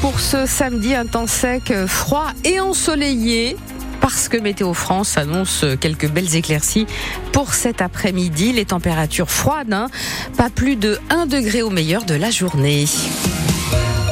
Pour 0.00 0.20
ce 0.20 0.46
samedi, 0.46 0.94
un 0.94 1.06
temps 1.06 1.26
sec, 1.26 1.72
froid 1.86 2.28
et 2.44 2.60
ensoleillé 2.60 3.56
parce 4.00 4.28
que 4.28 4.36
Météo 4.36 4.72
France 4.72 5.18
annonce 5.18 5.64
quelques 5.80 6.08
belles 6.08 6.36
éclaircies 6.36 6.86
pour 7.32 7.54
cet 7.54 7.82
après-midi. 7.82 8.52
Les 8.52 8.66
températures 8.66 9.30
froides, 9.30 9.72
hein. 9.72 9.88
pas 10.36 10.50
plus 10.50 10.76
de 10.76 10.98
1 11.10 11.26
degré 11.26 11.62
au 11.62 11.70
meilleur 11.70 12.04
de 12.04 12.14
la 12.14 12.30
journée. 12.30 12.84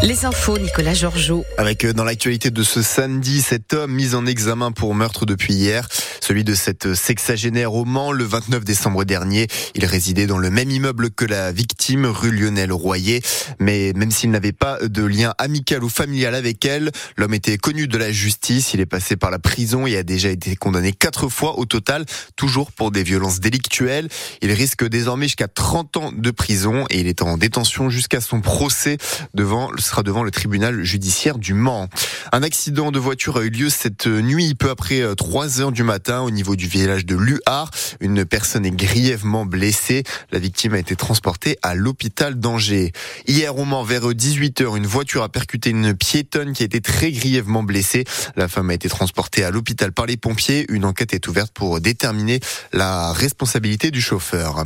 Les 0.03 0.25
infos, 0.25 0.59
Nicolas 0.59 0.95
Georgeot. 0.95 1.45
Avec 1.59 1.85
euh, 1.85 1.93
dans 1.93 2.03
l'actualité 2.03 2.51
de 2.51 2.65
ce 2.65 2.83
samedi, 2.83 3.41
cet 3.41 3.73
homme 3.73 3.93
mis 3.93 4.17
en 4.17 4.27
examen 4.27 4.73
pour 4.73 4.97
meurtre 4.97 5.27
depuis 5.27 5.55
hier, 5.55 5.87
celui 6.23 6.45
de 6.45 6.55
cette 6.55 6.95
sexagénaire 6.95 7.75
au 7.75 7.85
Mans 7.85 8.13
le 8.13 8.25
29 8.25 8.65
décembre 8.65 9.05
dernier. 9.05 9.49
Il 9.75 9.85
résidait 9.85 10.27
dans 10.27 10.39
le 10.39 10.51
même 10.51 10.71
immeuble 10.71 11.11
que 11.11 11.25
la 11.25 11.51
victime, 11.51 12.07
rue 12.07 12.31
Lionel 12.31 12.73
Royer. 12.73 13.21
Mais 13.59 13.93
même 13.97 14.13
s'il 14.13 14.31
n'avait 14.31 14.53
pas 14.53 14.79
de 14.81 15.05
lien 15.05 15.35
amical 15.39 15.83
ou 15.83 15.89
familial 15.89 16.37
avec 16.37 16.65
elle, 16.65 16.93
l'homme 17.17 17.35
était 17.35 17.59
connu 17.59 17.89
de 17.89 17.99
la 17.99 18.13
justice. 18.13 18.73
Il 18.73 18.81
est 18.81 18.87
passé 18.87 19.17
par 19.17 19.33
la 19.33 19.41
prison 19.41 19.87
et 19.87 19.97
a 19.97 20.05
déjà 20.05 20.29
été 20.29 20.55
condamné 20.55 20.93
quatre 20.93 21.29
fois 21.29 21.59
au 21.59 21.65
total, 21.65 22.05
toujours 22.37 22.71
pour 22.71 22.93
des 22.93 23.03
violences 23.03 23.41
délictuelles. 23.41 24.09
Il 24.43 24.53
risque 24.53 24.87
désormais 24.87 25.27
jusqu'à 25.27 25.49
30 25.49 25.97
ans 25.97 26.13
de 26.13 26.31
prison 26.31 26.85
et 26.91 27.01
il 27.01 27.09
est 27.09 27.23
en 27.23 27.37
détention 27.37 27.91
jusqu'à 27.91 28.21
son 28.21 28.41
procès 28.41 28.97
devant 29.35 29.71
sera 29.79 30.05
devant 30.05 30.23
le 30.23 30.31
tribunal 30.31 30.85
judiciaire 30.85 31.39
du 31.39 31.55
Mans. 31.55 31.89
Un 32.31 32.45
accident 32.45 32.93
de 32.93 33.01
voiture 33.01 33.39
a 33.39 33.43
eu 33.43 33.51
lieu 33.51 33.71
cette 33.71 34.07
nuit, 34.07 34.55
peu 34.55 34.71
après 34.71 35.03
3 35.17 35.61
heures 35.61 35.73
du 35.73 35.83
matin, 35.83 36.12
au 36.21 36.31
niveau 36.31 36.57
du 36.57 36.67
village 36.67 37.07
de 37.07 37.17
Luhar. 37.17 37.71
Une 38.01 38.25
personne 38.25 38.67
est 38.67 38.71
grièvement 38.71 39.47
blessée. 39.47 40.05
La 40.31 40.39
victime 40.39 40.75
a 40.75 40.79
été 40.79 40.97
transportée 40.97 41.57
à 41.63 41.75
l'hôpital 41.75 42.39
d'Angers. 42.39 42.93
Hier 43.27 43.57
au 43.57 43.65
Mans, 43.65 43.83
vers 43.83 44.15
18 44.15 44.61
heures, 44.61 44.77
une 44.77 44.87
voiture 44.87 45.23
a 45.23 45.29
percuté 45.29 45.71
une 45.71 45.95
piétonne 45.95 46.53
qui 46.53 46.63
a 46.63 46.67
été 46.67 46.81
très 46.81 47.11
grièvement 47.11 47.63
blessée. 47.63 48.05
La 48.37 48.49
femme 48.49 48.71
a 48.71 48.75
été 48.75 48.89
transportée 48.89 49.45
à 49.45 49.51
l'hôpital 49.51 49.93
par 49.93 50.07
les 50.07 50.17
pompiers. 50.17 50.67
Une 50.69 50.85
enquête 50.85 51.15
est 51.15 51.27
ouverte 51.29 51.53
pour 51.53 51.81
déterminer 51.81 52.41
la 52.73 53.13
responsabilité 53.13 53.91
du 53.91 54.03
chauffeur. 54.03 54.65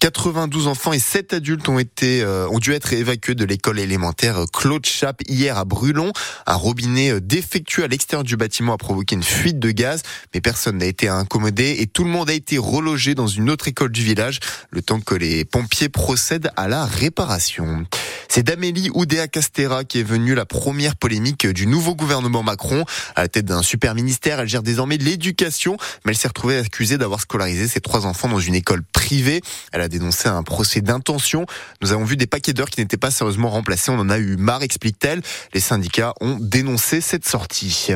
92 0.00 0.68
enfants 0.68 0.92
et 0.92 0.98
7 0.98 1.34
adultes 1.34 1.68
ont 1.68 1.78
été, 1.78 2.22
euh, 2.22 2.48
ont 2.48 2.58
dû 2.58 2.72
être 2.72 2.92
évacués 2.92 3.34
de 3.34 3.44
l'école 3.44 3.78
élémentaire 3.78 4.44
Claude 4.52 4.86
Chape 4.86 5.22
hier 5.28 5.58
à 5.58 5.64
Brulon. 5.64 6.12
Un 6.46 6.54
robinet 6.54 7.20
défectueux 7.20 7.84
à 7.84 7.88
l'extérieur 7.88 8.24
du 8.24 8.36
bâtiment 8.36 8.72
a 8.72 8.78
provoqué 8.78 9.14
une 9.14 9.22
fuite 9.22 9.58
de 9.58 9.70
gaz, 9.70 10.02
mais 10.32 10.40
personne 10.40 10.77
n'a 10.78 10.86
été 10.86 11.08
incommodé 11.08 11.76
et 11.80 11.86
tout 11.86 12.04
le 12.04 12.10
monde 12.10 12.30
a 12.30 12.32
été 12.32 12.58
relogé 12.58 13.14
dans 13.14 13.26
une 13.26 13.50
autre 13.50 13.68
école 13.68 13.90
du 13.90 14.02
village, 14.02 14.40
le 14.70 14.82
temps 14.82 15.00
que 15.00 15.14
les 15.14 15.44
pompiers 15.44 15.88
procèdent 15.88 16.50
à 16.56 16.68
la 16.68 16.86
réparation. 16.86 17.84
C'est 18.28 18.42
d'Amélie 18.42 18.90
Oudéa 18.94 19.26
Castera 19.26 19.84
qui 19.84 20.00
est 20.00 20.04
venue 20.04 20.34
la 20.34 20.46
première 20.46 20.96
polémique 20.96 21.46
du 21.46 21.66
nouveau 21.66 21.94
gouvernement 21.94 22.42
Macron. 22.42 22.84
À 23.16 23.22
la 23.22 23.28
tête 23.28 23.46
d'un 23.46 23.62
super 23.62 23.94
ministère, 23.94 24.40
elle 24.40 24.48
gère 24.48 24.62
désormais 24.62 24.96
l'éducation, 24.96 25.76
mais 26.04 26.12
elle 26.12 26.16
s'est 26.16 26.28
retrouvée 26.28 26.58
accusée 26.58 26.98
d'avoir 26.98 27.20
scolarisé 27.20 27.66
ses 27.68 27.80
trois 27.80 28.06
enfants 28.06 28.28
dans 28.28 28.38
une 28.38 28.54
école 28.54 28.82
privée. 28.92 29.40
Elle 29.72 29.80
a 29.80 29.88
dénoncé 29.88 30.28
un 30.28 30.42
procès 30.42 30.80
d'intention. 30.80 31.46
Nous 31.82 31.92
avons 31.92 32.04
vu 32.04 32.16
des 32.16 32.26
paquets 32.26 32.52
d'heures 32.52 32.70
qui 32.70 32.80
n'étaient 32.80 32.96
pas 32.96 33.10
sérieusement 33.10 33.50
remplacés. 33.50 33.90
On 33.90 33.98
en 33.98 34.10
a 34.10 34.18
eu 34.18 34.36
marre, 34.36 34.62
explique-t-elle. 34.62 35.22
Les 35.54 35.60
syndicats 35.60 36.14
ont 36.20 36.38
dénoncé 36.40 37.00
cette 37.00 37.26
sortie. 37.26 37.88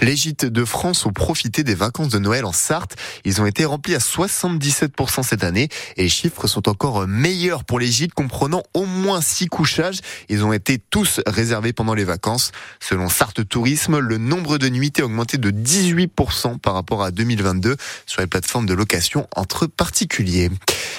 Les 0.00 0.16
gîtes 0.16 0.44
de 0.44 0.64
France 0.64 1.06
ont 1.06 1.12
profité 1.12 1.64
des 1.64 1.74
vacances 1.74 2.10
de 2.10 2.18
Noël 2.20 2.44
en 2.44 2.52
Sarthe. 2.52 2.96
Ils 3.24 3.40
ont 3.40 3.46
été 3.46 3.64
remplis 3.64 3.94
à 3.94 3.98
77% 3.98 5.22
cette 5.22 5.44
année 5.44 5.68
et 5.96 6.02
les 6.02 6.08
chiffres 6.08 6.46
sont 6.46 6.68
encore 6.68 7.06
meilleurs 7.06 7.64
pour 7.64 7.78
les 7.78 7.88
gîtes 7.88 8.14
comprenant 8.14 8.62
au 8.74 8.84
moins 8.84 9.20
six 9.20 9.46
couches 9.46 9.70
ils 10.28 10.44
ont 10.44 10.52
été 10.52 10.78
tous 10.78 11.20
réservés 11.26 11.72
pendant 11.72 11.94
les 11.94 12.04
vacances. 12.04 12.52
Selon 12.80 13.08
Sarthe 13.08 13.48
Tourisme, 13.48 13.98
le 13.98 14.18
nombre 14.18 14.58
de 14.58 14.68
nuitées 14.68 15.02
a 15.02 15.04
augmenté 15.04 15.38
de 15.38 15.50
18% 15.50 16.58
par 16.58 16.74
rapport 16.74 17.02
à 17.02 17.10
2022 17.10 17.76
sur 18.06 18.20
les 18.20 18.26
plateformes 18.26 18.66
de 18.66 18.74
location 18.74 19.28
entre 19.36 19.66
particuliers. 19.66 20.50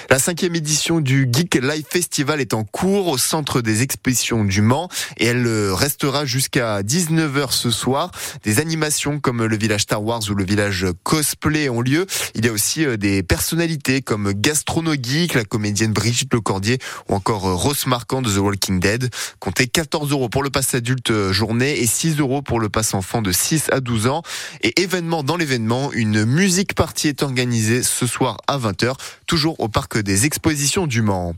La 0.10 0.20
cinquième 0.20 0.56
édition 0.56 1.00
du 1.00 1.30
Geek 1.32 1.56
Live 1.56 1.86
Festival 1.90 2.42
est 2.42 2.54
en 2.54 2.64
cours 2.64 3.08
au 3.08 3.18
centre 3.18 3.62
des 3.62 3.82
expositions 3.82 4.44
du 4.44 4.62
Mans 4.62 4.90
et 5.18 5.28
elle 5.28 5.48
restera 5.72 6.26
jusqu'à 6.26 6.82
19h 6.82 7.52
ce 7.52 7.72
soir. 7.72 8.12
Des 8.44 8.60
animations 8.60 9.20
comme 9.20 9.46
le 9.46 9.58
village 9.58 9.82
Star 9.82 10.04
Wars 10.04 10.22
ou 10.30 10.34
le 10.34 10.44
village 10.44 10.86
cosplay 11.04 11.70
ont 11.70 11.82
lieu. 11.82 12.06
Il 12.36 12.46
y 12.46 12.50
a 12.50 12.52
aussi 12.52 12.86
euh, 12.86 12.98
des 12.98 13.24
personnalités 13.24 14.02
comme 14.02 14.34
Gastrono 14.34 14.94
Geek, 14.94 15.34
la 15.34 15.46
comédienne 15.46 15.94
Brigitte 15.94 16.34
Lecordier 16.34 16.80
ou 17.10 17.16
encore 17.16 17.48
euh, 17.48 17.54
Ross 17.54 17.86
Marquand 17.88 18.22
de 18.22 18.30
The 18.30 18.38
Walking 18.38 18.80
Dead. 18.80 19.10
Comptez 19.40 19.68
14 19.68 20.12
euros 20.12 20.30
pour 20.30 20.44
le 20.44 20.50
pass 20.50 20.74
adulte 20.74 21.12
euh, 21.12 21.34
journée 21.34 21.80
et 21.80 21.88
6 21.88 22.20
euros 22.20 22.42
pour 22.42 22.60
le 22.60 22.70
pass 22.70 22.94
enfant 22.94 23.22
de 23.22 23.32
6 23.32 23.70
à 23.72 23.80
12 23.80 24.08
ans. 24.08 24.24
Et 24.62 24.82
événement 24.82 25.24
dans 25.24 25.38
l'événement, 25.38 25.92
une 25.94 26.26
musique 26.26 26.76
partie 26.76 27.08
est 27.08 27.24
organisée 27.24 27.84
ce 27.84 28.08
soir 28.08 28.38
à 28.48 28.58
20h, 28.58 28.94
toujours 29.28 29.60
au 29.60 29.68
parc 29.72 29.98
des 29.98 30.26
expositions 30.26 30.86
du 30.86 31.02
Mans. 31.02 31.34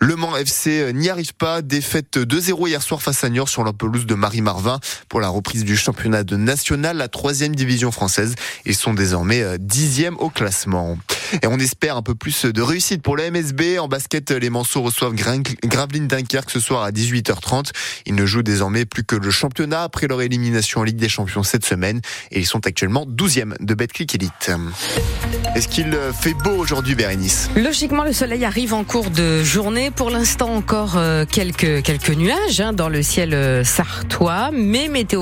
Le 0.00 0.16
Mans 0.16 0.36
FC 0.36 0.92
n'y 0.92 1.08
arrive 1.08 1.34
pas. 1.34 1.62
Défaite 1.62 2.18
2-0 2.18 2.68
hier 2.68 2.82
soir 2.82 3.00
face 3.00 3.22
à 3.22 3.28
Niort 3.28 3.48
sur 3.48 3.62
la 3.62 3.72
pelouse 3.72 4.06
de 4.06 4.14
Marie-Marvin 4.14 4.80
pour 5.08 5.20
la 5.20 5.28
reprise 5.28 5.64
du 5.64 5.76
championnat 5.76 6.24
de 6.24 6.36
national, 6.36 6.96
la 6.96 7.08
troisième 7.08 7.54
division 7.54 7.92
française. 7.92 8.34
Ils 8.64 8.74
sont 8.74 8.94
désormais 8.94 9.42
euh, 9.42 9.56
dixième 9.58 10.16
au 10.18 10.30
classement. 10.30 10.98
Et 11.42 11.46
on 11.46 11.58
espère 11.58 11.96
un 11.96 12.02
peu 12.02 12.14
plus 12.14 12.44
de 12.44 12.62
réussite 12.62 13.02
pour 13.02 13.16
la 13.16 13.30
MSB. 13.30 13.78
En 13.78 13.88
basket, 13.88 14.30
les 14.30 14.50
Manceaux 14.50 14.82
reçoivent 14.82 15.14
Gravelines 15.14 16.08
Dunkerque 16.08 16.50
ce 16.50 16.60
soir 16.60 16.82
à 16.82 16.90
18h30. 16.90 17.70
Ils 18.06 18.14
ne 18.14 18.26
jouent 18.26 18.42
désormais 18.42 18.84
plus 18.84 19.04
que 19.04 19.16
le 19.16 19.30
championnat 19.30 19.82
après 19.82 20.06
leur 20.06 20.22
élimination 20.22 20.80
en 20.80 20.84
Ligue 20.84 20.96
des 20.96 21.08
Champions 21.08 21.42
cette 21.42 21.64
semaine. 21.64 22.00
Et 22.30 22.40
ils 22.40 22.46
sont 22.46 22.66
actuellement 22.66 23.06
12e 23.06 23.54
de 23.60 23.74
Betclic 23.74 24.14
Elite. 24.14 24.50
Est-ce 25.54 25.68
qu'il 25.68 25.96
fait 26.20 26.34
beau 26.34 26.56
aujourd'hui, 26.56 26.94
Bérénice? 26.94 27.48
Logiquement, 27.56 28.02
le 28.02 28.12
soleil 28.12 28.44
arrive 28.44 28.74
en 28.74 28.82
cours 28.82 29.10
de 29.10 29.42
journée. 29.44 29.90
Pour 29.90 30.10
l'instant, 30.10 30.54
encore 30.54 30.96
euh, 30.96 31.24
quelques, 31.30 31.82
quelques 31.82 32.10
nuages 32.10 32.60
hein, 32.60 32.72
dans 32.72 32.88
le 32.88 33.02
ciel 33.02 33.34
euh, 33.34 33.62
sartois, 33.62 34.50
mais 34.52 34.88
météo 34.88 35.04